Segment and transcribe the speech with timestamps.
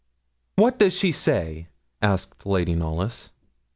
[0.55, 1.67] 'What does she say?'
[2.01, 3.29] asked Lady Knollys.